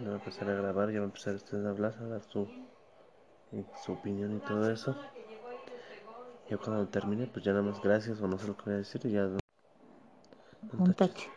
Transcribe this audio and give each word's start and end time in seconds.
le 0.00 0.06
voy 0.06 0.14
a 0.14 0.16
empezar 0.16 0.48
a 0.50 0.54
grabar, 0.54 0.90
ya 0.90 0.98
va 1.00 1.04
a 1.04 1.08
empezar 1.08 1.36
a 1.36 1.68
hablar, 1.70 1.94
a 2.00 2.06
dar 2.06 2.22
su, 2.22 2.48
su 3.74 3.92
opinión 3.92 4.34
y 4.34 4.40
todo 4.40 4.70
eso. 4.70 4.96
Y 6.50 6.54
cuando 6.56 6.88
termine, 6.88 7.28
pues 7.28 7.44
ya 7.44 7.52
nada 7.52 7.62
más 7.62 7.80
gracias 7.80 8.20
o 8.20 8.26
no 8.26 8.38
sé 8.38 8.48
lo 8.48 8.56
que 8.56 8.64
voy 8.64 8.74
a 8.74 8.78
decir 8.78 9.00
y 9.06 9.12
ya. 9.12 9.28
Un 10.78 10.92
tache. 10.94 11.30